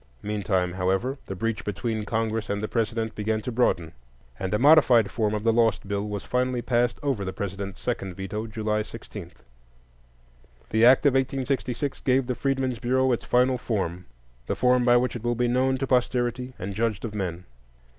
[0.23, 3.91] Meantime, however, the breach between Congress and the President began to broaden,
[4.39, 8.15] and a modified form of the lost bill was finally passed over the President's second
[8.15, 9.31] veto, July 16.
[10.71, 15.23] The act of 1866 gave the Freedmen's Bureau its final form,—the form by which it
[15.23, 17.45] will be known to posterity and judged of men.